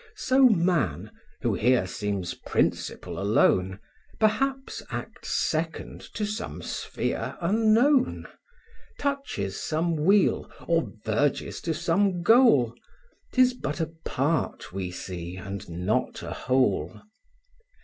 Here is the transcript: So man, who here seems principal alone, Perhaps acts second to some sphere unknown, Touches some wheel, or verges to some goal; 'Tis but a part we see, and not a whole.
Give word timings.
So 0.15 0.49
man, 0.49 1.11
who 1.41 1.53
here 1.53 1.85
seems 1.85 2.33
principal 2.33 3.19
alone, 3.19 3.77
Perhaps 4.19 4.81
acts 4.89 5.29
second 5.29 6.01
to 6.15 6.25
some 6.25 6.63
sphere 6.63 7.37
unknown, 7.39 8.25
Touches 8.97 9.57
some 9.61 9.95
wheel, 9.97 10.49
or 10.67 10.89
verges 11.05 11.61
to 11.61 11.75
some 11.75 12.23
goal; 12.23 12.73
'Tis 13.31 13.53
but 13.53 13.79
a 13.79 13.91
part 14.03 14.73
we 14.73 14.89
see, 14.89 15.35
and 15.37 15.69
not 15.69 16.23
a 16.23 16.31
whole. 16.31 17.03